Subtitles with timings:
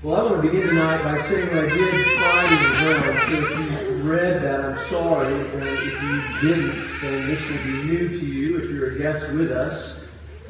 [0.00, 3.18] Well, I want to begin tonight by saying what I did Friday as well.
[3.26, 5.34] So if you read that, I'm sorry.
[5.34, 9.28] And if you didn't, then this will be new to you if you're a guest
[9.32, 9.98] with us.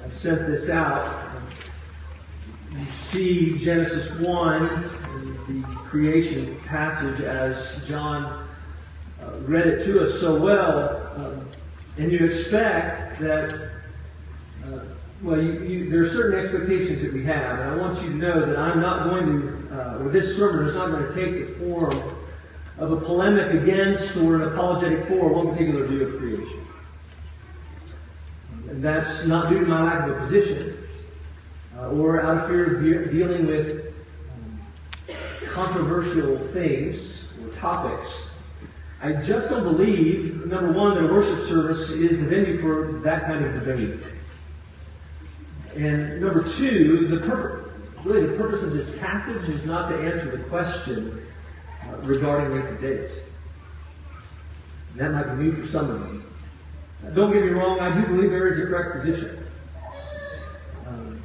[0.05, 1.31] I sent this out.
[2.73, 4.69] You see Genesis 1,
[5.49, 8.47] the creation passage, as John
[9.23, 11.11] uh, read it to us so well.
[11.17, 11.49] Um,
[11.97, 13.55] and you expect that
[14.67, 14.81] uh,
[15.23, 18.15] well, you, you, there are certain expectations that we have, and I want you to
[18.15, 21.49] know that I'm not going to, uh, or this sermon is not going to take
[21.49, 22.17] the form
[22.79, 26.65] of a polemic against or an apologetic for one particular view of creation.
[28.69, 30.87] And that's not due to my lack of a position,
[31.77, 33.93] uh, or out of fear of de- dealing with
[34.31, 34.61] um,
[35.51, 38.23] controversial things or topics.
[39.03, 43.27] I just don't believe, number one, that a worship service is the venue for that
[43.27, 44.01] kind of debate.
[45.79, 47.71] And number two, the pur-
[48.03, 51.25] really the purpose of this passage is not to answer the question
[51.87, 53.13] uh, regarding length of days.
[54.91, 56.25] And that might be new for some of you.
[57.07, 59.47] Uh, don't get me wrong, I do believe there is a correct position.
[60.89, 61.23] Um,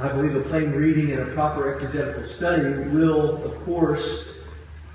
[0.00, 4.30] I believe a plain reading and a proper exegetical study will, of course,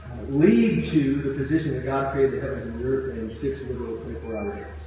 [0.04, 3.62] uh, lead to the position that God created the heavens and the earth in six
[3.62, 4.79] literal 24 hour days.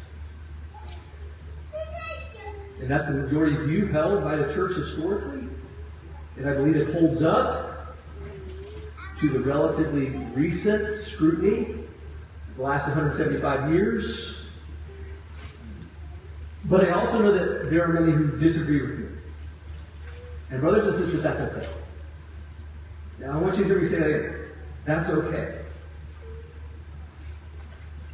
[2.82, 5.46] And that's the majority view held by the church historically.
[6.36, 7.96] And I believe it holds up
[9.20, 14.34] to the relatively recent scrutiny of the last 175 years.
[16.64, 19.06] But I also know that there are many who disagree with me.
[20.50, 21.68] And brothers and sisters, that's okay.
[23.20, 24.40] Now I want you to hear me say that again.
[24.86, 25.58] That's okay.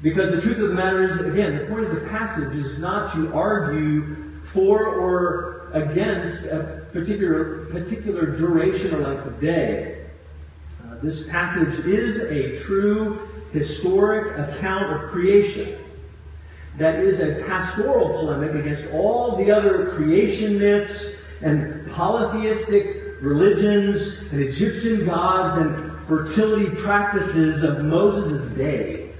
[0.02, 3.14] Because the truth of the matter is, again, the point of the passage is not
[3.14, 10.06] to argue for or against a particular, particular duration or length of day.
[10.84, 15.76] Uh, this passage is a true historic account of creation
[16.76, 24.40] that is a pastoral polemic against all the other creation myths and polytheistic religions and
[24.40, 29.10] Egyptian gods and fertility practices of Moses' day.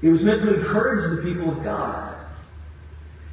[0.00, 2.11] It was meant to encourage the people of God.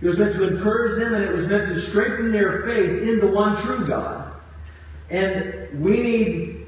[0.02, 3.20] It was meant to encourage them and it was meant to strengthen their faith in
[3.20, 4.32] the one true God.
[5.10, 6.66] And we need,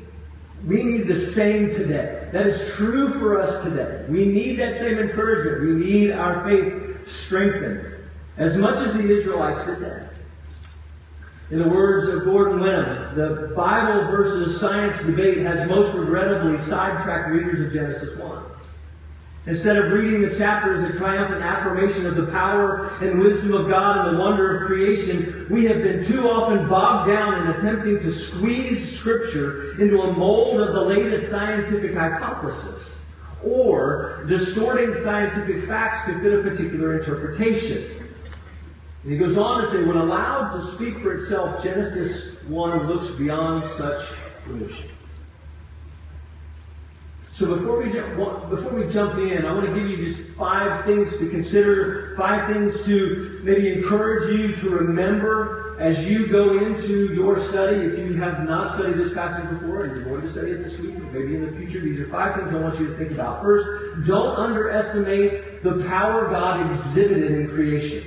[0.65, 2.29] we need the same today.
[2.33, 4.05] That is true for us today.
[4.09, 5.61] We need that same encouragement.
[5.61, 7.93] We need our faith strengthened
[8.37, 10.07] as much as the Israelites did that.
[11.51, 17.29] In the words of Gordon Wenham, the Bible versus science debate has most regrettably sidetracked
[17.29, 18.43] readers of Genesis 1.
[19.47, 23.67] Instead of reading the chapter as a triumphant affirmation of the power and wisdom of
[23.67, 27.97] God and the wonder of creation, we have been too often bogged down in attempting
[27.97, 32.97] to squeeze Scripture into a mold of the latest scientific hypothesis,
[33.43, 37.83] or distorting scientific facts to fit a particular interpretation.
[39.01, 43.09] And he goes on to say, when allowed to speak for itself, Genesis 1 looks
[43.09, 44.05] beyond such
[44.45, 44.87] illusion.
[47.41, 50.85] So before we jump, before we jump in, I want to give you just five
[50.85, 57.11] things to consider, five things to maybe encourage you to remember as you go into
[57.15, 57.77] your study.
[57.77, 60.77] If you have not studied this passage before and you're going to study it this
[60.77, 63.41] week, maybe in the future, these are five things I want you to think about.
[63.41, 68.03] First, don't underestimate the power God exhibited in creation.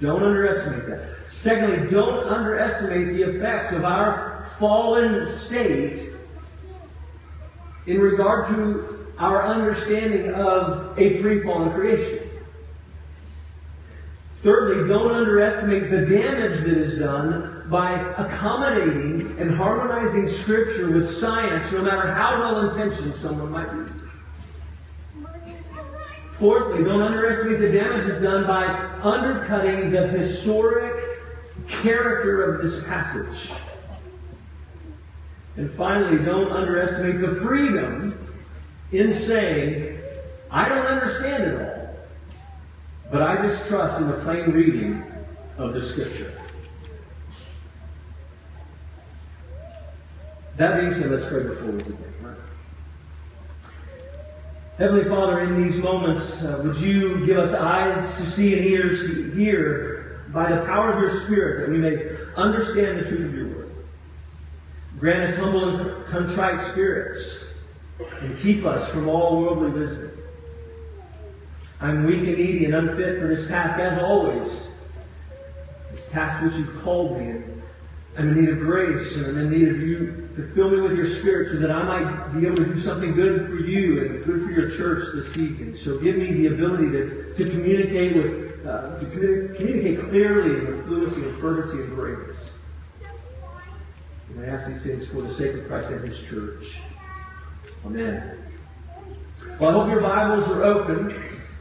[0.00, 1.16] Don't underestimate that.
[1.30, 6.13] Secondly, don't underestimate the effects of our fallen state
[7.86, 12.30] in regard to our understanding of a pre-fallen creation.
[14.42, 21.70] Thirdly, don't underestimate the damage that is done by accommodating and harmonizing Scripture with science,
[21.72, 23.90] no matter how well intentioned someone might be.
[26.38, 28.66] Fourthly, don't underestimate the damage that's done by
[29.02, 30.92] undercutting the historic
[31.68, 33.50] character of this passage.
[35.56, 38.18] And finally, don't underestimate the freedom
[38.92, 40.00] in saying,
[40.50, 41.96] I don't understand it all,
[43.10, 45.04] but I just trust in the plain reading
[45.56, 46.32] of the Scripture.
[50.56, 51.98] That being said, let's pray before we begin.
[54.78, 59.02] Heavenly Father, in these moments, uh, would you give us eyes to see and ears
[59.02, 63.34] to hear by the power of your Spirit that we may understand the truth of
[63.34, 63.63] your word.
[65.04, 67.44] Grant us humble and contrite spirits
[68.22, 70.10] and keep us from all worldly wisdom.
[71.78, 74.66] I'm weak and needy and unfit for this task as always.
[75.92, 77.62] This task which you've called me in.
[78.16, 80.92] I'm in need of grace and I'm in need of you to fill me with
[80.92, 84.24] your spirit so that I might be able to do something good for you and
[84.24, 85.76] good for your church this evening.
[85.76, 91.20] So give me the ability to, to communicate with, uh, to communicate clearly with fluency
[91.20, 92.52] and fervency and grace.
[94.36, 96.78] And I ask these things for the sake of Christ and His church.
[97.86, 98.38] Amen.
[99.60, 101.14] Well, I hope your Bibles are open.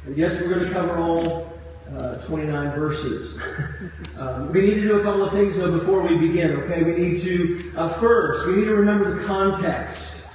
[0.05, 1.53] And yes, we're going to cover all
[1.97, 3.37] uh, 29 verses.
[4.17, 6.81] um, we need to do a couple of things though before we begin, okay?
[6.81, 10.25] We need to, uh, first, we need to remember the context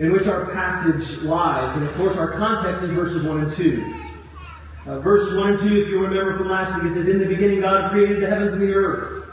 [0.00, 1.76] in which our passage lies.
[1.76, 3.94] And of course, our context is verses 1 and 2.
[4.86, 7.26] Uh, verses 1 and 2, if you remember from last week, it says, In the
[7.26, 9.23] beginning God created the heavens and the earth.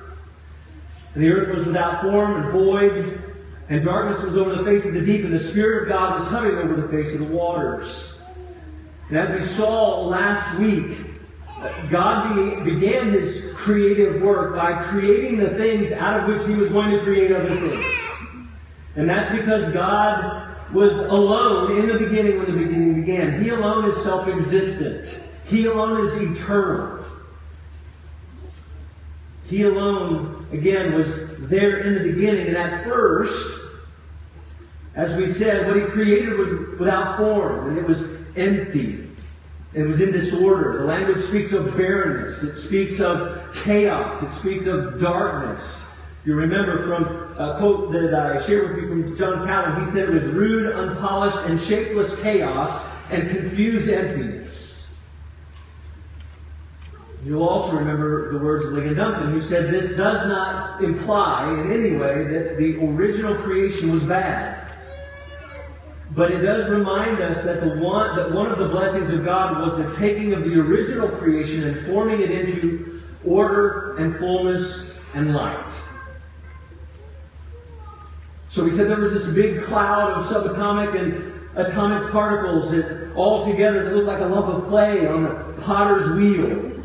[1.14, 3.22] And the earth was without form and void,
[3.70, 6.28] and darkness was over the face of the deep, and the Spirit of God was
[6.28, 8.14] hovering over the face of the waters.
[9.10, 10.98] And as we saw last week,
[11.90, 16.92] God began his creative work by creating the things out of which he was going
[16.92, 17.86] to create other things.
[18.96, 23.44] And that's because God was alone in the beginning when the beginning began.
[23.44, 27.01] He alone is self existent, He alone is eternal.
[29.52, 32.48] He alone, again, was there in the beginning.
[32.48, 33.60] And at first,
[34.96, 38.08] as we said, what He created was without form, and it was
[38.38, 39.10] empty.
[39.74, 40.80] It was in disorder.
[40.80, 42.44] The language speaks of barrenness.
[42.44, 44.24] It speaks of chaos.
[44.24, 45.84] It speaks of darkness.
[46.24, 50.08] You remember from a quote that I shared with you from John Calvin, he said
[50.08, 54.71] it was rude, unpolished, and shapeless chaos and confused emptiness.
[57.24, 61.72] You'll also remember the words of Ligon Duncan, who said this does not imply in
[61.72, 64.74] any way that the original creation was bad.
[66.16, 69.62] But it does remind us that the one that one of the blessings of God
[69.62, 75.34] was the taking of the original creation and forming it into order and fullness and
[75.34, 75.70] light.
[78.50, 83.46] So we said there was this big cloud of subatomic and atomic particles that all
[83.46, 86.81] together that looked like a lump of clay on a potter's wheel.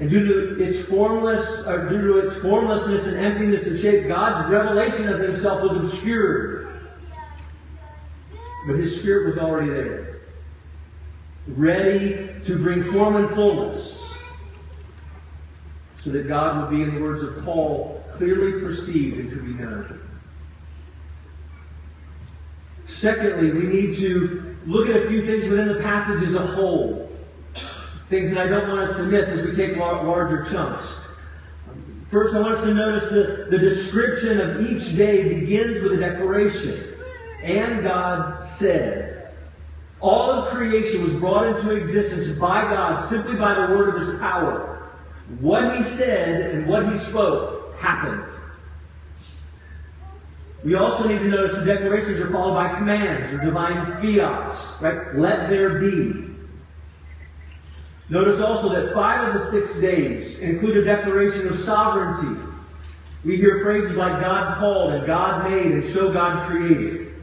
[0.00, 4.50] And due to its formless, or due to its formlessness and emptiness of shape, God's
[4.50, 6.60] revelation of Himself was obscured.
[8.66, 10.20] But his spirit was already there,
[11.48, 14.14] ready to bring form and fullness,
[15.98, 19.52] so that God would be, in the words of Paul, clearly perceived and to be
[19.52, 20.00] known.
[22.86, 27.09] Secondly, we need to look at a few things within the passage as a whole.
[28.10, 31.00] Things that I don't want us to miss as we take larger chunks.
[32.10, 35.96] First, I want us to notice that the description of each day begins with a
[35.96, 36.96] declaration.
[37.40, 39.32] And God said,
[40.00, 44.18] all of creation was brought into existence by God simply by the word of his
[44.18, 44.92] power.
[45.38, 48.24] What he said and what he spoke happened.
[50.64, 55.14] We also need to notice the declarations are followed by commands or divine fiats, right?
[55.14, 56.29] Let there be.
[58.10, 62.40] Notice also that five of the six days include a declaration of sovereignty.
[63.24, 67.14] We hear phrases like God called and God made and so God created.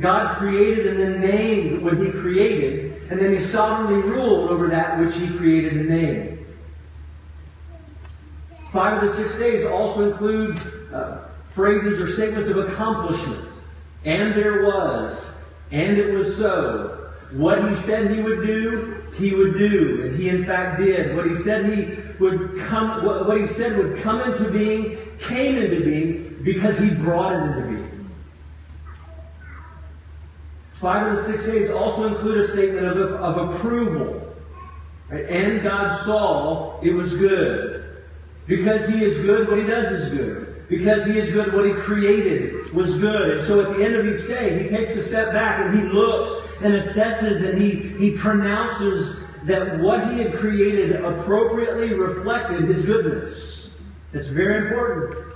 [0.00, 4.98] God created and then named what He created, and then He sovereignly ruled over that
[4.98, 6.44] which He created and named.
[8.72, 10.60] Five of the six days also include
[10.92, 13.48] uh, phrases or statements of accomplishment.
[14.04, 15.36] And there was,
[15.70, 17.12] and it was so.
[17.34, 21.16] What He said He would do, He would do, and He in fact did.
[21.16, 25.84] What He said He would come, what He said would come into being, came into
[25.84, 28.10] being because He brought it into being.
[30.80, 34.34] Five of the six days also include a statement of, of approval.
[35.08, 35.24] Right?
[35.24, 38.04] And God saw it was good.
[38.46, 40.45] Because He is good, what He does is good.
[40.68, 43.30] Because He is good, what He created was good.
[43.30, 45.86] And so at the end of each day, He takes a step back and He
[45.86, 52.84] looks and assesses and He, he pronounces that what He had created appropriately reflected His
[52.84, 53.74] goodness.
[54.12, 55.34] It's very important.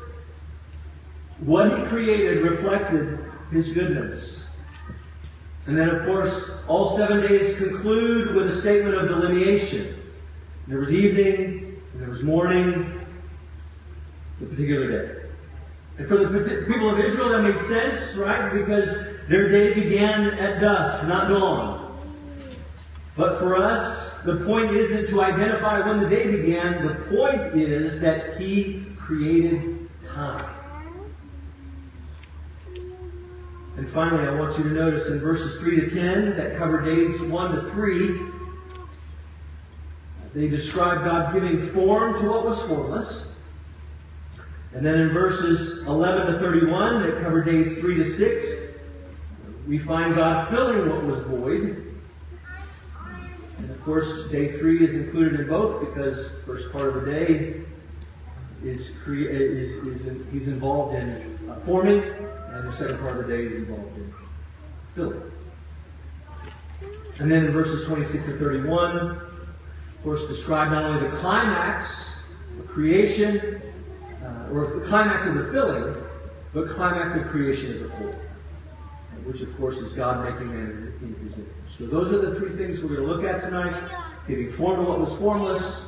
[1.41, 3.19] What He created reflected
[3.53, 4.47] His goodness.
[5.67, 10.03] And then, of course, all seven days conclude with a statement of delineation.
[10.67, 13.07] There was evening, there was morning,
[14.41, 15.20] the particular day.
[16.09, 18.53] For the people of Israel, that makes sense, right?
[18.53, 21.81] Because their day began at dusk, not dawn.
[23.17, 26.87] But for us, the point isn't to identify when the day began.
[26.87, 30.55] The point is that He created time.
[33.77, 37.21] And finally, I want you to notice in verses 3 to 10 that cover days
[37.21, 38.21] 1 to 3,
[40.35, 43.27] they describe God giving form to what was formless.
[44.73, 48.57] And then in verses 11 to 31, that cover days 3 to 6,
[49.67, 51.93] we find God filling what was void.
[53.59, 57.11] And of course, day 3 is included in both because the first part of the
[57.11, 57.61] day
[58.65, 59.73] is, cre- is,
[60.07, 64.15] is he's involved in forming, and the second part of the day is involved in
[64.95, 65.23] filling.
[67.19, 69.21] And then in verses 26 to 31, of
[70.05, 72.15] course, describe not only the climax
[72.59, 73.61] of creation,
[74.53, 75.95] or the climax of the filling,
[76.53, 78.15] but climax of creation as a whole,
[79.25, 81.49] which of course is God making man in his image.
[81.79, 83.75] So those are the three things we're going to look at tonight:
[84.27, 85.87] giving form to what was formless,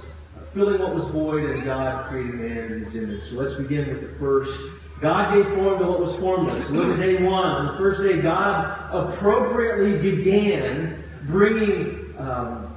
[0.54, 3.24] filling what was void, and God creating man in His image.
[3.24, 4.62] So let's begin with the first.
[5.00, 6.70] God gave form to what was formless.
[6.70, 7.44] Look at day one.
[7.44, 12.76] On the first day, God appropriately began bringing um,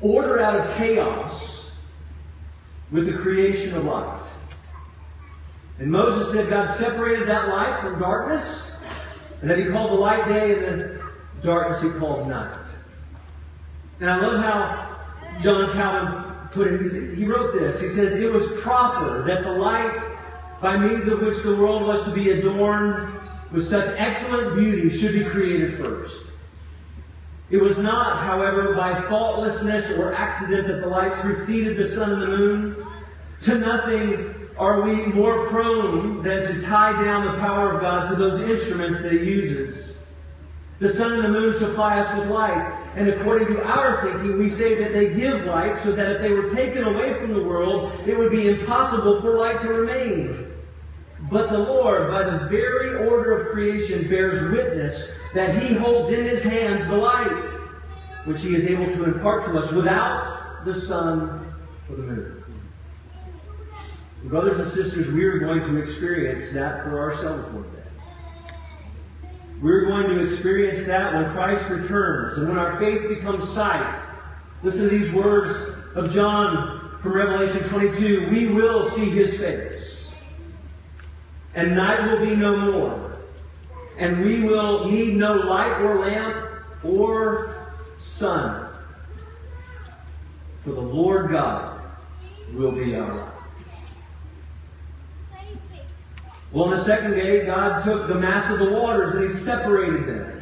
[0.00, 1.57] order out of chaos
[2.90, 4.22] with the creation of light.
[5.78, 8.76] And Moses said God separated that light from darkness,
[9.40, 11.10] and that he called the light day, and the
[11.42, 12.66] darkness he called night.
[14.00, 17.16] And I love how John Calvin put it.
[17.16, 17.80] He, wrote this.
[17.80, 19.98] He said, It was proper that the light
[20.60, 23.12] by means of which the world was to be adorned
[23.52, 26.24] with such excellent beauty should be created first.
[27.50, 32.22] It was not, however, by faultlessness or accident that the light preceded the sun and
[32.22, 32.86] the moon.
[33.42, 38.16] To nothing are we more prone than to tie down the power of God to
[38.16, 39.96] those instruments that He uses.
[40.80, 44.48] The sun and the moon supply us with light, and according to our thinking, we
[44.48, 47.92] say that they give light so that if they were taken away from the world,
[48.06, 50.52] it would be impossible for light to remain.
[51.22, 56.24] But the Lord, by the very order of creation, bears witness that He holds in
[56.24, 57.44] His hands the light,
[58.24, 61.52] which He is able to impart to us without the sun
[61.90, 62.44] or the moon.
[64.24, 67.78] Brothers and sisters, we are going to experience that for ourselves one day.
[69.60, 74.08] We're going to experience that when Christ returns and when our faith becomes sight.
[74.62, 75.50] Listen to these words
[75.96, 78.28] of John from Revelation 22.
[78.30, 79.97] We will see his face,
[81.58, 83.18] and night will be no more.
[83.98, 86.36] And we will need no light or lamp
[86.84, 88.68] or sun.
[90.62, 91.80] For the Lord God
[92.52, 93.32] will be our light.
[96.52, 100.06] Well, on the second day, God took the mass of the waters and He separated
[100.06, 100.37] them.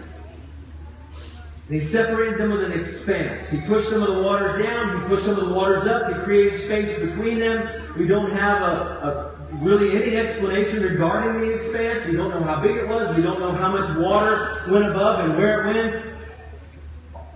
[1.69, 3.49] And He separated them with an expanse.
[3.49, 6.15] He pushed some of the waters down, He pushed some of the waters up, He
[6.23, 7.69] created space between them.
[7.99, 12.05] We don't have a, a really any explanation regarding the expanse.
[12.05, 13.15] We don't know how big it was.
[13.17, 16.07] We don't know how much water went above and where it went.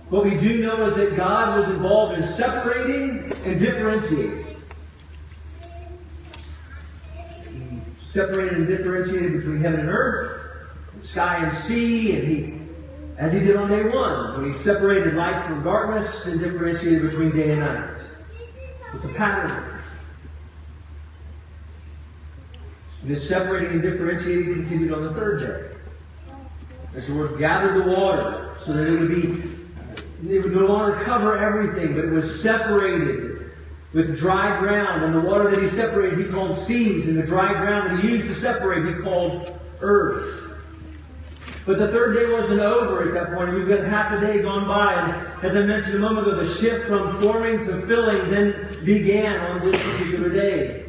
[0.09, 4.51] What we do know is that God was involved in separating and differentiating.
[8.11, 12.60] separated and differentiated between heaven and earth, and sky and sea, and he,
[13.21, 17.29] as he did on day one, when he separated light from darkness and differentiated between
[17.29, 17.97] day and night.
[18.91, 19.79] With the pattern.
[23.03, 26.35] This separating and differentiating continued on the third day.
[26.95, 30.97] As the Lord gathered the water so that it would be, it would no longer
[31.03, 33.51] cover everything, but it was separated
[33.93, 37.53] with dry ground, and the water that he separated he called seas, and the dry
[37.53, 40.50] ground that he used to separate he called earth.
[41.71, 43.53] But the third day wasn't over at that point.
[43.53, 46.55] We've got half a day gone by, and as I mentioned a moment ago, the
[46.55, 50.83] shift from forming to filling then began on this particular day.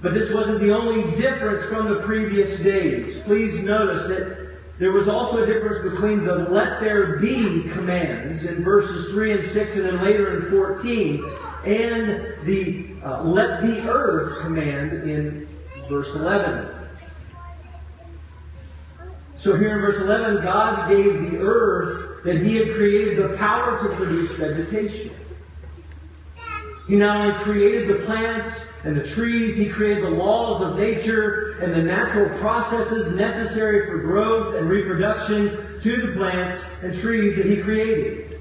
[0.00, 3.18] But this wasn't the only difference from the previous days.
[3.18, 8.62] Please notice that there was also a difference between the let there be commands in
[8.62, 11.24] verses 3 and 6 and then later in 14
[11.64, 15.48] and the uh, let the earth command in
[15.88, 16.75] verse 11.
[19.38, 23.78] So here in verse 11, God gave the earth that He had created the power
[23.78, 25.14] to produce vegetation.
[26.88, 31.58] He not only created the plants and the trees, He created the laws of nature
[31.60, 37.46] and the natural processes necessary for growth and reproduction to the plants and trees that
[37.46, 38.40] He created.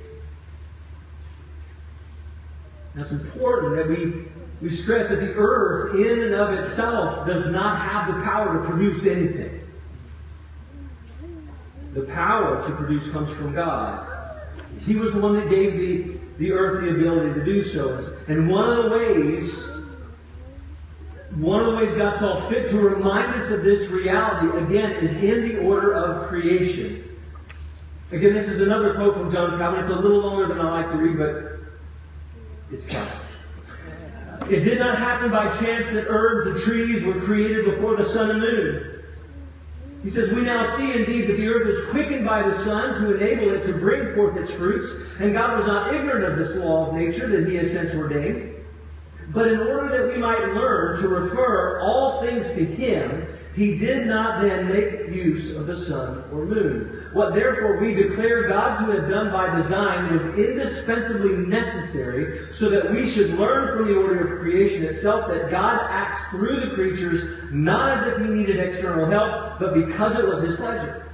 [2.93, 4.25] Now it's important that we,
[4.61, 8.69] we stress that the earth in and of itself does not have the power to
[8.69, 9.54] produce anything.
[11.95, 14.41] The power to produce comes from God.
[14.81, 18.13] He was the one that gave the, the earth the ability to do so.
[18.27, 19.71] And one of the ways,
[21.37, 25.15] one of the ways God saw fit to remind us of this reality, again, is
[25.15, 27.17] in the order of creation.
[28.11, 29.79] Again, this is another quote from John Calvin.
[29.79, 31.59] It's a little longer than I like to read, but
[32.73, 33.07] it's coming.
[34.49, 38.31] It did not happen by chance that herbs and trees were created before the sun
[38.31, 38.94] and moon.
[40.05, 43.15] He says, We now see indeed that the earth is quickened by the sun to
[43.15, 46.85] enable it to bring forth its fruits, and God was not ignorant of this law
[46.85, 48.53] of nature that he has since ordained.
[49.29, 54.05] But in order that we might learn to refer all things to him, he did
[54.05, 57.07] not then make use of the sun or moon.
[57.13, 62.91] What therefore we declare God to have done by design was indispensably necessary so that
[62.91, 67.23] we should learn from the order of creation itself that God acts through the creatures
[67.49, 71.04] not as if he needed external help, but because it was his pleasure.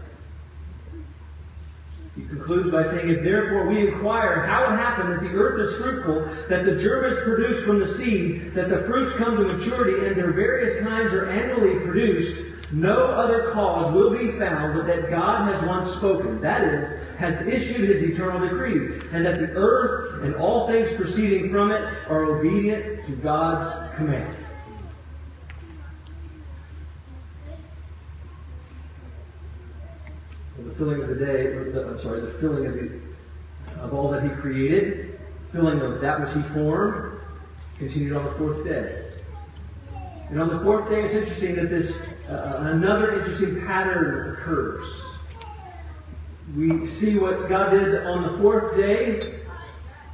[2.22, 5.75] He concludes by saying, If therefore we inquire how it happened that the earth is
[5.78, 10.06] fruitful, that the germ is produced from the seed, that the fruits come to maturity,
[10.06, 15.10] and their various kinds are annually produced, no other cause will be found but that
[15.10, 16.88] God has once spoken, that is,
[17.18, 21.82] has issued his eternal decree, and that the earth and all things proceeding from it
[22.08, 24.38] are obedient to God's command.
[30.63, 33.00] the filling of the day, the, I'm sorry, the filling of, the,
[33.82, 35.20] of all that he created,
[35.52, 37.20] filling of that which he formed,
[37.78, 39.12] continued on the fourth day.
[40.30, 44.88] And on the fourth day, it's interesting that this uh, another interesting pattern occurs.
[46.56, 49.42] We see what God did on the fourth day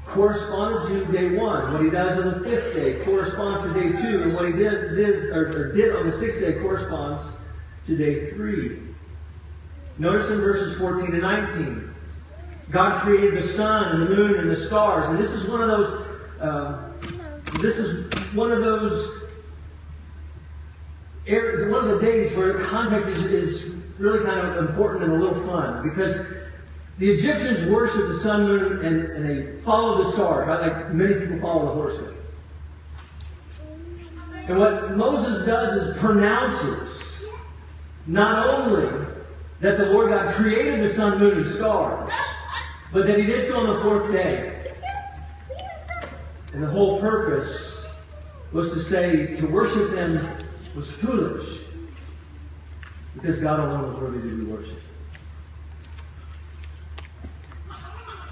[0.06, 1.72] corresponded to day one.
[1.72, 4.96] What he does on the fifth day corresponds to day two, and what he did,
[4.96, 7.24] did, or, or did on the sixth day corresponds
[7.86, 8.82] to day three.
[10.00, 11.94] Notice in verses 14 to 19.
[12.70, 15.06] God created the sun and the moon and the stars.
[15.06, 16.06] And this is one of those,
[16.42, 16.89] uh,
[17.60, 19.22] this is one of those,
[21.25, 25.46] one of the days where context is, is really kind of important and a little
[25.48, 25.88] fun.
[25.88, 26.22] Because
[27.00, 30.62] the Egyptians worship the sun, moon, and, and they follow the stars, right?
[30.62, 32.13] Like many people follow the horses.
[34.48, 37.25] And what Moses does is pronounces
[38.05, 39.05] not only
[39.59, 42.11] that the Lord God created the sun, moon, and stars,
[42.93, 44.53] but that He did so on the fourth day.
[46.53, 47.83] And the whole purpose
[48.51, 50.27] was to say to worship them
[50.75, 51.61] was foolish
[53.15, 54.83] because God alone was worthy to be worshipped.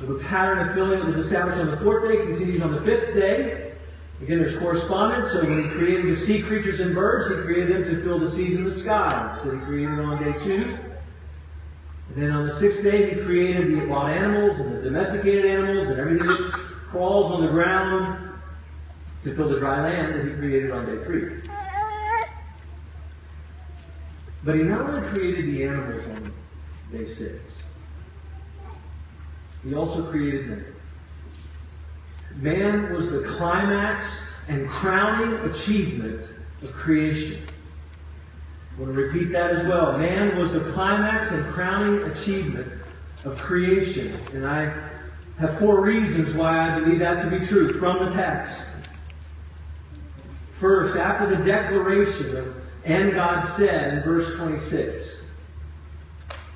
[0.01, 3.15] The pattern of filling that was established on the fourth day continues on the fifth
[3.15, 3.73] day.
[4.21, 5.31] Again, there's correspondence.
[5.31, 8.29] So when he created the sea creatures and birds, he created them to fill the
[8.29, 9.41] seas and the skies.
[9.41, 10.77] So he created on day two.
[12.09, 15.87] And then on the sixth day, he created the wild animals and the domesticated animals
[15.87, 16.51] and everything that
[16.87, 18.29] crawls on the ground
[19.23, 21.41] to fill the dry land that he created on day three.
[24.43, 26.33] But he not only created the animals on
[26.91, 27.41] day six,
[29.63, 30.65] he also created man.
[32.35, 34.07] Man was the climax
[34.47, 36.21] and crowning achievement
[36.61, 37.41] of creation.
[38.75, 39.97] I want to repeat that as well.
[39.97, 42.71] Man was the climax and crowning achievement
[43.23, 44.13] of creation.
[44.33, 44.65] And I
[45.39, 48.67] have four reasons why I believe that to be true from the text.
[50.59, 55.23] First, after the declaration of, and God said in verse 26,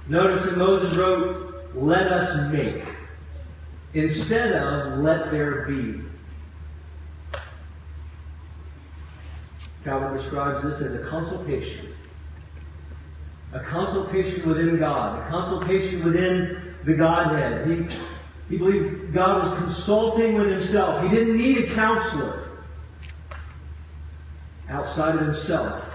[0.09, 2.83] notice that Moses wrote, let us make,
[3.93, 6.01] instead of let there be.
[9.85, 11.88] Calvin describes this as a consultation
[13.53, 17.67] a consultation within God, a consultation within the Godhead.
[17.67, 17.97] He,
[18.49, 21.03] he believed God was consulting with himself.
[21.03, 22.49] He didn't need a counselor
[24.69, 25.89] outside of himself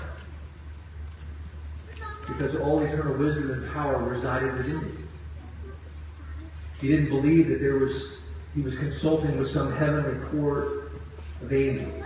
[2.27, 5.09] because all eternal wisdom and power resided within him.
[6.81, 8.17] He didn't believe that there was
[8.55, 10.93] he was consulting with some heavenly court
[11.43, 12.05] of angels.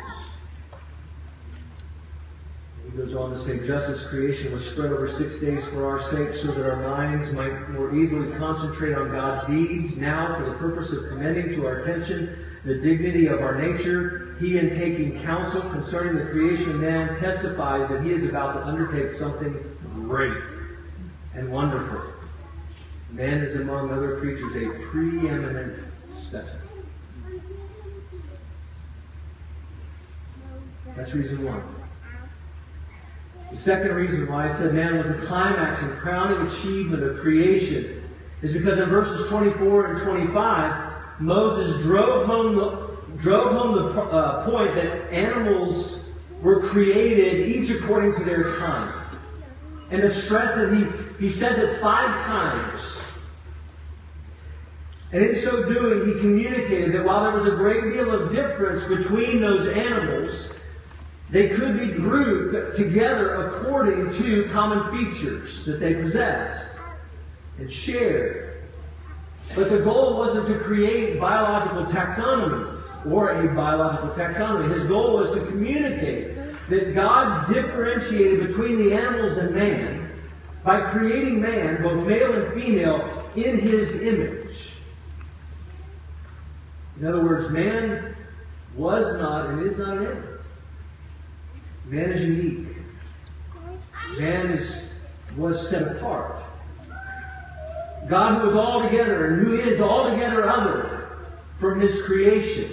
[2.91, 6.01] He goes on to say, just as creation was spread over six days for our
[6.01, 10.57] sake, so that our minds might more easily concentrate on God's deeds, now for the
[10.57, 15.63] purpose of commending to our attention the dignity of our nature, he in taking counsel
[15.63, 19.55] concerning the creation of man testifies that he is about to undertake something
[19.95, 20.45] great
[21.35, 22.03] and wonderful.
[23.11, 25.83] Man is among other creatures a preeminent
[26.15, 26.69] specimen.
[30.95, 31.78] That's reason one.
[33.51, 38.03] The second reason why I said man was the climax and crowning achievement of creation
[38.43, 44.45] is because in verses 24 and 25, Moses drove home the, drove home the uh,
[44.45, 46.05] point that animals
[46.43, 48.95] were created each according to their kind.
[49.91, 50.87] And the stress that he,
[51.27, 52.99] he says it five times.
[55.11, 58.85] And in so doing, he communicated that while there was a great deal of difference
[58.85, 60.51] between those animals,
[61.31, 66.71] they could be grouped together according to common features that they possessed
[67.59, 68.65] and shared.
[69.55, 74.73] But the goal wasn't to create biological taxonomy or a biological taxonomy.
[74.73, 76.37] His goal was to communicate
[76.69, 80.11] that God differentiated between the animals and man
[80.65, 84.69] by creating man, both male and female, in his image.
[87.01, 88.17] In other words, man
[88.77, 90.38] was not and is not an animal.
[91.89, 92.77] Man is unique.
[94.19, 94.91] Man is,
[95.37, 96.43] was set apart.
[98.09, 101.19] God who was altogether and who is altogether other
[101.59, 102.71] from his creation.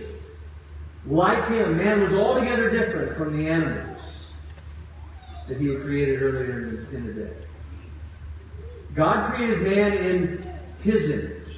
[1.05, 4.31] Like him, man was altogether different from the animals
[5.47, 7.33] that he had created earlier in the day.
[8.95, 11.57] God created man in his image.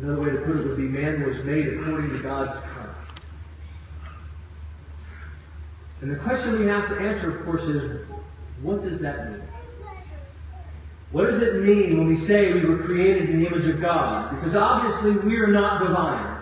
[0.00, 2.88] Another way to put it would be man was made according to God's kind.
[6.00, 8.06] And the question we have to answer, of course, is
[8.62, 9.42] what does that mean?
[11.10, 14.34] What does it mean when we say we were created in the image of God?
[14.34, 16.36] Because obviously we are not divine.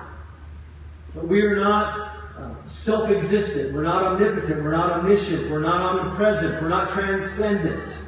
[1.15, 1.93] But We are not
[2.37, 3.73] uh, self existent.
[3.73, 4.63] We're not omnipotent.
[4.63, 5.51] We're not omniscient.
[5.51, 6.61] We're not omnipresent.
[6.61, 7.99] We're not transcendent.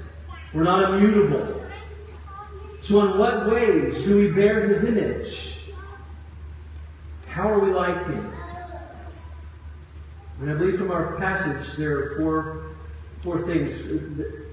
[0.52, 1.64] We're not immutable.
[2.82, 5.60] So, in what ways do we bear His image?
[7.26, 8.37] How are we like Him?
[10.40, 12.76] And I believe from our passage there are four,
[13.22, 13.82] four things
[14.16, 14.46] that,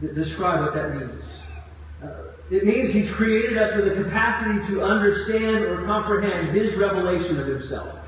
[0.00, 1.38] that describe what that means.
[2.02, 7.38] Uh, it means He's created us with a capacity to understand or comprehend His revelation
[7.38, 7.98] of Himself.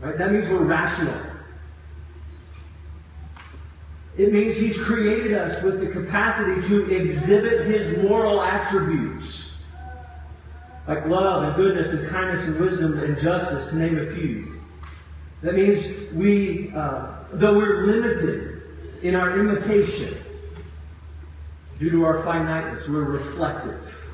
[0.00, 0.16] Right?
[0.16, 1.14] That means we're rational.
[4.16, 9.52] It means He's created us with the capacity to exhibit His moral attributes,
[10.88, 14.57] like love and goodness and kindness and wisdom and justice, to name a few.
[15.42, 18.62] That means we, uh, though we're limited
[19.02, 20.16] in our imitation
[21.78, 24.04] due to our finiteness, we're reflective.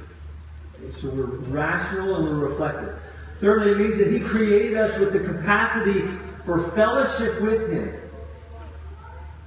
[0.74, 2.98] Okay, so we're rational and we're reflective.
[3.40, 6.06] Thirdly, it means that He created us with the capacity
[6.44, 7.98] for fellowship with Him.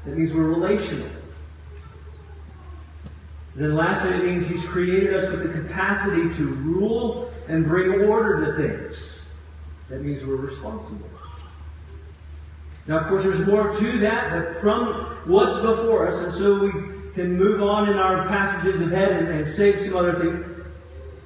[0.06, 1.08] That means we're relational.
[3.56, 8.46] Then lastly, it means He's created us with the capacity to rule and bring order
[8.46, 9.22] to things.
[9.90, 11.10] That means we're responsible.
[12.88, 16.72] Now, of course, there's more to that, but from what's before us, and so we
[17.14, 20.46] can move on in our passages ahead and, and save some other things.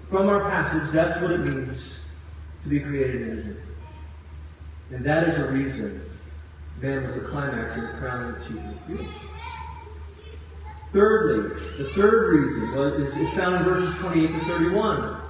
[0.09, 1.99] From our passage, that's what it means
[2.63, 3.57] to be created in image.
[4.91, 6.01] And that is a reason
[6.81, 9.13] man was the climax and the crown of achievement of creation.
[10.91, 15.20] Thirdly, the third reason is, is found in verses 28 to 31.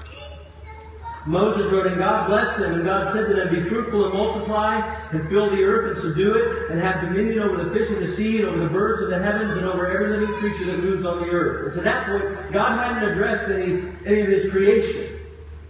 [1.25, 4.77] Moses wrote, And God blessed them, and God said to them, Be fruitful and multiply,
[5.11, 8.07] and fill the earth and subdue it, and have dominion over the fish of the
[8.07, 11.05] sea, and over the birds of the heavens, and over every living creature that moves
[11.05, 11.65] on the earth.
[11.65, 15.19] And to that point, God hadn't addressed any, any of his creation.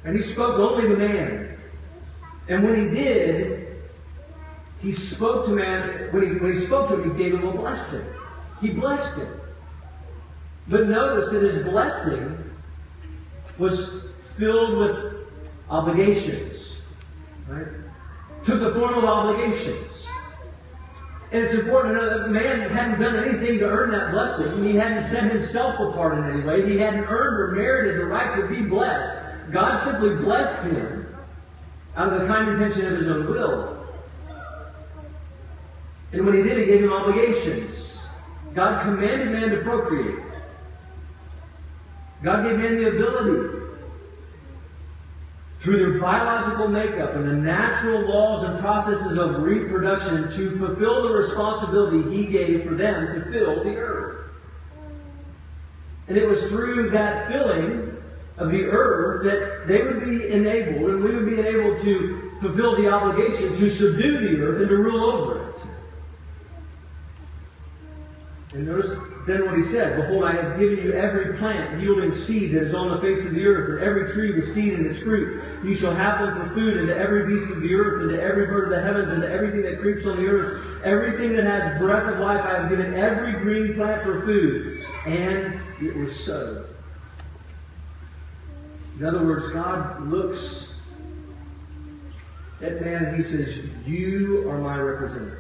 [0.06, 1.58] And he spoke only to man.
[2.48, 3.78] And when he did,
[4.80, 7.52] he spoke to man, when he, when he spoke to him, he gave him a
[7.52, 8.06] blessing.
[8.62, 9.42] He blessed him.
[10.68, 12.52] But notice that his blessing
[13.58, 14.02] was
[14.38, 15.21] filled with
[15.72, 16.82] obligations.
[17.48, 17.68] Right?
[18.46, 20.06] Took the form of obligations.
[21.32, 24.66] And it's important to know that man hadn't done anything to earn that blessing.
[24.66, 26.70] He hadn't set himself apart in any way.
[26.70, 29.52] He hadn't earned or merited the right to be blessed.
[29.52, 31.08] God simply blessed him
[31.96, 33.78] out of the kind intention of his own will.
[36.12, 38.06] And when he did, he gave him obligations.
[38.54, 40.20] God commanded man to procreate.
[42.24, 43.61] God gave man the ability
[45.62, 51.14] through their biological makeup and the natural laws and processes of reproduction to fulfill the
[51.14, 54.32] responsibility he gave for them to fill the earth.
[56.08, 57.96] And it was through that filling
[58.38, 62.76] of the earth that they would be enabled and we would be able to fulfill
[62.76, 65.64] the obligation to subdue the earth and to rule over it.
[68.54, 72.52] And notice then what he said, Behold, I have given you every plant yielding seed
[72.52, 75.00] that is on the face of the earth, and every tree with seed in its
[75.00, 75.42] fruit.
[75.64, 78.22] You shall have them for food, and to every beast of the earth, and to
[78.22, 80.84] every bird of the heavens, and to everything that creeps on the earth.
[80.84, 84.84] Everything that has breath of life, I have given every green plant for food.
[85.06, 86.66] And it was so.
[89.00, 90.74] In other words, God looks
[92.62, 95.40] at man and he says, You are my representative.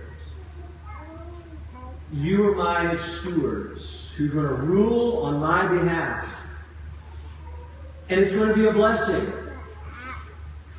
[2.13, 6.27] You are my stewards who are going to rule on my behalf.
[8.09, 9.31] And it's going to be a blessing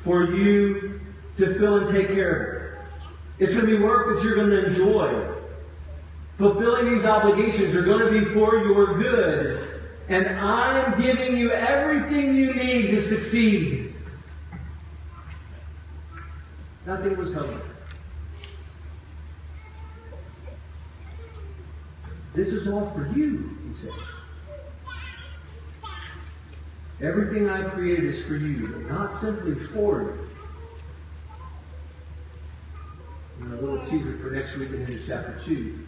[0.03, 1.01] for you
[1.37, 2.91] to fill and take care of it.
[3.39, 5.35] It's going to be work that you're going to enjoy.
[6.37, 9.81] Fulfilling these obligations are going to be for your good.
[10.09, 13.95] And I am giving you everything you need to succeed.
[16.85, 17.59] Nothing was held
[22.33, 23.91] This is all for you, he said.
[27.01, 30.29] Everything I created is for you, but not simply for you.
[33.41, 35.85] And a little teaser for next week into chapter 2.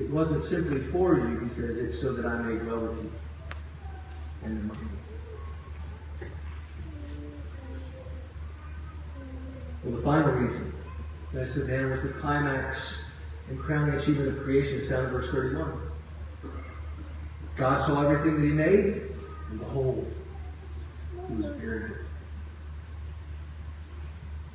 [0.00, 3.12] It wasn't simply for you, he says, it's so that I may dwell with you
[4.42, 4.70] and
[6.20, 6.28] you.
[9.84, 10.72] Well, the final reason
[11.32, 12.96] that I said man was the climax
[13.48, 15.72] and crowning achievement of creation is found in verse 31.
[17.56, 19.02] God saw everything that he made,
[19.50, 20.10] and behold,
[21.30, 21.98] it was very good.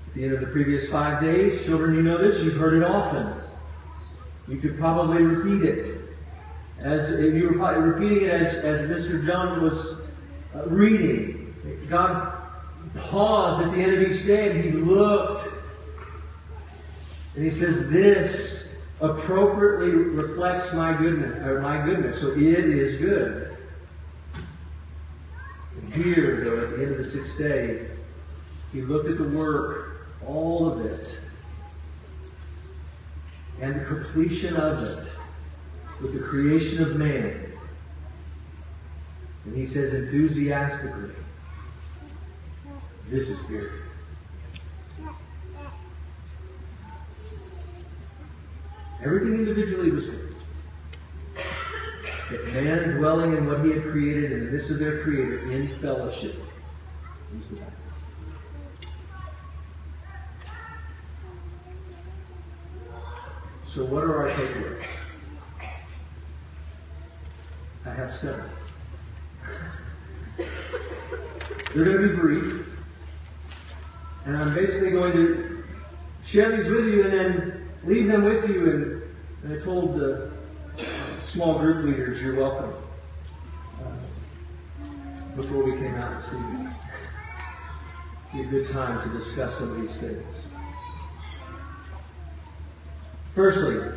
[0.08, 2.84] At the end of the previous five days, children, you know this, you've heard it
[2.84, 3.34] often.
[4.48, 6.02] You could probably repeat it.
[6.80, 9.26] As if you were repeating it as, as Mr.
[9.26, 9.98] John was
[10.56, 11.54] uh, reading,
[11.90, 12.34] God
[12.96, 15.52] paused at the end of each day and he looked
[17.36, 18.67] and he says, This
[19.00, 23.58] appropriately reflects my goodness, or my goodness, so it is good.
[25.82, 27.88] And here, though, at the end of the sixth day,
[28.74, 31.20] he looked at the work, all of it,
[33.62, 35.12] and the completion of it
[36.02, 37.52] with the creation of man.
[39.46, 41.12] And he says enthusiastically,
[43.10, 43.72] this is good.
[49.04, 50.36] Everything individually was good.
[52.30, 55.68] But man dwelling in what he had created in the midst of their creator in
[55.80, 56.36] fellowship.
[63.66, 64.84] So, what are our takeaways?
[67.86, 68.50] I have seven.
[71.74, 72.68] They're going to be brief.
[74.26, 75.64] And I'm basically going to
[76.26, 78.70] share these with you and then leave them with you.
[78.70, 79.02] And,
[79.44, 80.32] and I told the
[81.20, 82.74] small group leaders, you're welcome.
[83.82, 84.86] Uh,
[85.36, 86.70] before we came out to see you.
[88.34, 90.24] Be a good time to discuss some of these things.
[93.34, 93.92] Firstly,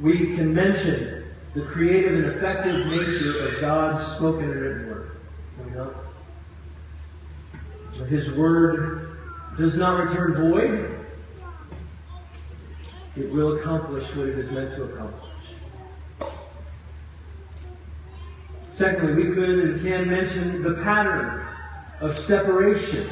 [0.00, 5.10] we can mention the creative and effective nature of God's spoken and written word.
[8.08, 9.18] His word
[9.56, 11.03] does not return void.
[13.16, 15.30] It will accomplish what it is meant to accomplish.
[18.72, 21.46] Secondly, we could and can mention the pattern
[22.00, 23.08] of separation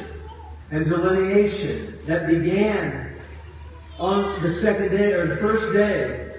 [0.71, 3.15] and delineation that began
[3.97, 6.33] on the second day or the first day,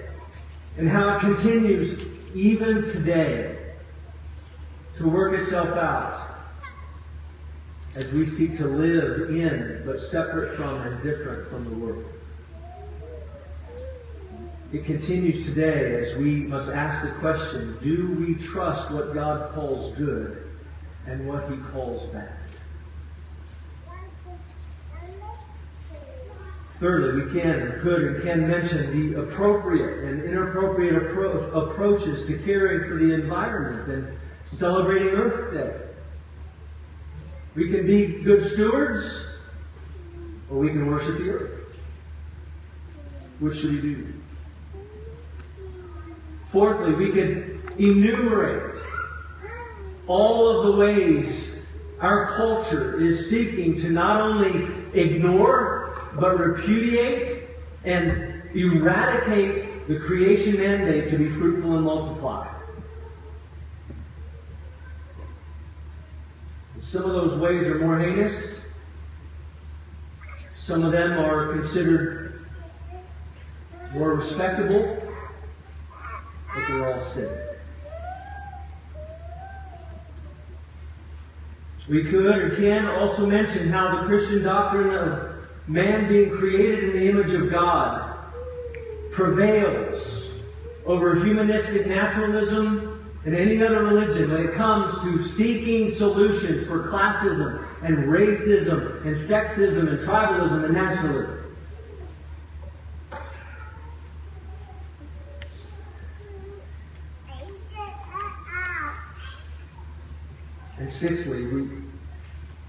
[0.77, 3.57] and how it continues even today
[4.97, 6.45] to work itself out
[7.95, 12.05] as we seek to live in, but separate from and different from the world.
[14.75, 19.93] It continues today as we must ask the question do we trust what God calls
[19.93, 20.51] good
[21.07, 22.35] and what he calls bad?
[26.81, 32.37] Thirdly, we can and could and can mention the appropriate and inappropriate appro- approaches to
[32.39, 35.73] caring for the environment and celebrating Earth Day.
[37.55, 39.25] We can be good stewards,
[40.49, 41.61] or we can worship the earth.
[43.39, 44.13] What should we do?
[46.55, 48.77] Fourthly, we can enumerate
[50.07, 51.61] all of the ways
[51.99, 57.49] our culture is seeking to not only ignore, but repudiate
[57.83, 62.47] and eradicate the creation mandate to be fruitful and multiply.
[66.79, 68.61] Some of those ways are more heinous.
[70.55, 72.47] Some of them are considered
[73.93, 75.04] more respectable,
[76.55, 77.05] but they're all.
[81.87, 86.93] We could or can also mention how the Christian doctrine of man being created in
[86.93, 88.17] the image of God
[89.11, 90.31] prevails
[90.85, 97.63] over humanistic naturalism and any other religion when it comes to seeking solutions for classism
[97.83, 101.44] and racism and sexism and tribalism and nationalism.
[110.85, 111.67] And sixthly, we,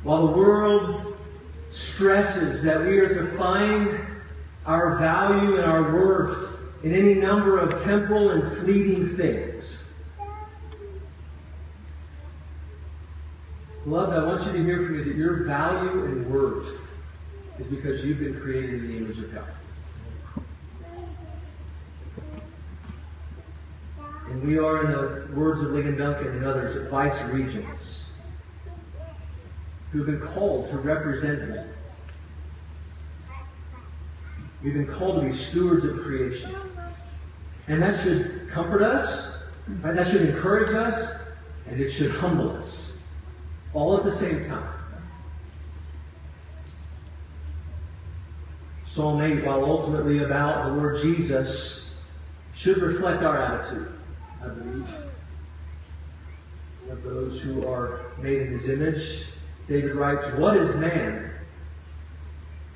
[0.02, 1.18] while the world
[1.70, 4.00] stresses that we are to find
[4.64, 9.85] our value and our worth in any number of temporal and fleeting things.
[13.85, 16.74] Beloved, I want you to hear from me that your value and worth
[17.59, 19.52] is because you've been created in the image of God.
[24.31, 28.05] And we are, in the words of Ligon Duncan and others, vice regents
[29.96, 31.70] who have been called to represent Him.
[34.62, 36.54] We've been called to be stewards of creation.
[37.68, 39.38] And that should comfort us,
[39.82, 39.96] right?
[39.96, 41.12] that should encourage us,
[41.66, 42.92] and it should humble us.
[43.72, 44.72] All at the same time.
[48.85, 51.94] Psalm 8, while ultimately about the Lord Jesus,
[52.54, 53.92] should reflect our attitude,
[54.42, 54.94] I believe.
[56.90, 59.26] Of those who are made in his image.
[59.68, 61.31] David writes, What is man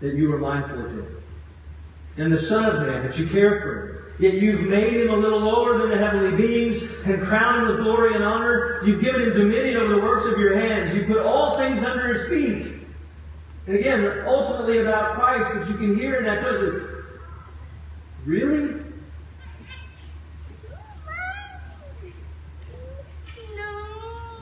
[0.00, 1.22] that you are mindful of him?
[2.16, 4.00] And the Son of Man that you care for him?
[4.18, 7.84] Yet you've made him a little lower than the heavenly beings and crowned him with
[7.84, 8.82] glory and honor.
[8.84, 10.94] You've given him dominion over the works of your hands.
[10.94, 12.74] You put all things under his feet.
[13.66, 16.82] And again, ultimately about Christ, but you can hear in that tells
[18.26, 18.79] really?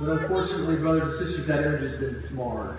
[0.01, 2.79] But unfortunately, brothers and sisters, that image has been marred.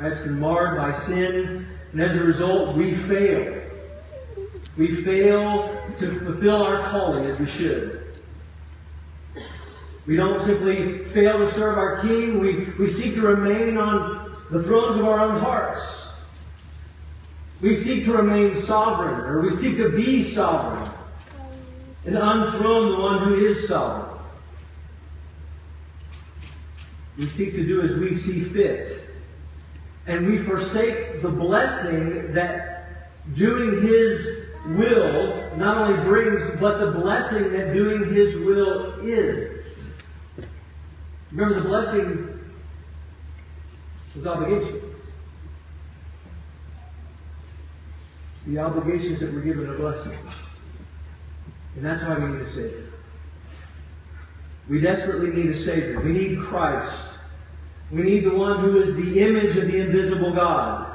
[0.00, 3.62] It's been marred by sin, and as a result, we fail.
[4.76, 8.20] We fail to fulfill our calling as we should.
[10.06, 14.62] We don't simply fail to serve our King, we, we seek to remain on the
[14.62, 16.06] thrones of our own hearts.
[17.62, 20.90] We seek to remain sovereign, or we seek to be sovereign,
[22.04, 24.13] and unthrone the one who is sovereign.
[27.16, 29.08] We seek to do as we see fit.
[30.06, 37.50] And we forsake the blessing that doing His will not only brings, but the blessing
[37.52, 39.90] that doing His will is.
[41.30, 42.40] Remember, the blessing
[44.16, 44.80] is obligation.
[48.46, 50.34] The obligations that we're given are blessings.
[51.76, 52.83] And that's why we need a Savior.
[54.68, 56.00] We desperately need a Savior.
[56.00, 57.18] We need Christ.
[57.90, 60.90] We need the one who is the image of the invisible God.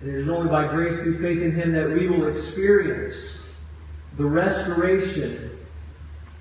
[0.00, 3.42] And it is only by grace through faith in Him that we will experience
[4.16, 5.58] the restoration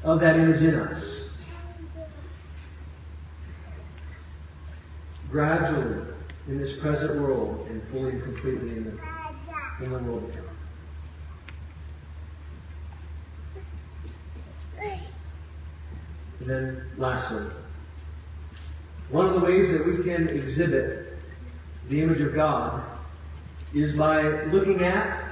[0.04, 1.30] of that image in us.
[5.30, 6.06] Gradually
[6.48, 10.34] in this present world and fully and completely in the, in the world
[16.50, 17.44] And then lastly,
[19.12, 21.16] one of the ways that we can exhibit
[21.90, 22.84] the image of God
[23.76, 25.24] is by looking at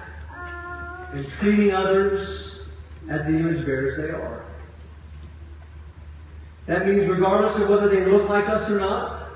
[1.13, 2.65] and treating others
[3.09, 4.45] as the image bearers they are.
[6.67, 9.29] That means regardless of whether they look like us or not,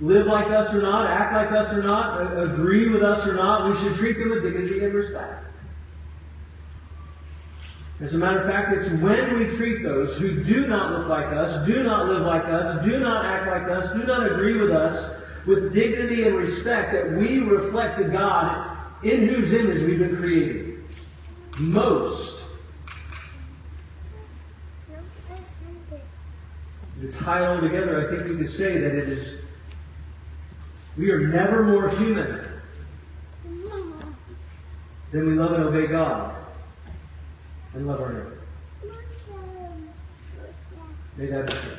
[0.00, 3.70] live like us or not, act like us or not, agree with us or not,
[3.70, 5.42] we should treat them with dignity and respect.
[8.00, 11.26] As a matter of fact, it's when we treat those who do not look like
[11.26, 14.72] us, do not live like us, do not act like us, do not agree with
[14.72, 20.16] us, with dignity and respect, that we reflect the God in whose image we've been
[20.16, 20.84] created.
[21.58, 22.40] Most.
[27.00, 29.34] To tie all together, I think we could say that it is,
[30.96, 32.44] we are never more human
[35.12, 36.43] than we love and obey God
[37.74, 38.38] and love our neighbor.
[41.16, 41.76] May that be true.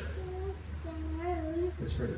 [1.80, 2.08] Let's pray.